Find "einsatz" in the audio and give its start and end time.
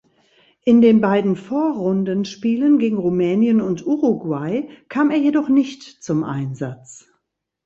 6.23-7.07